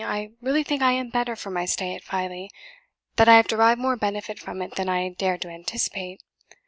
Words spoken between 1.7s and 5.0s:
at Filey; that I have derived more benefit from it than